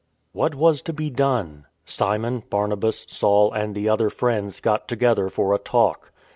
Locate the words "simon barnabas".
1.85-3.05